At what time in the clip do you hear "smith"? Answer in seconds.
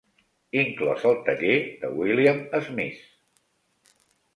2.67-3.97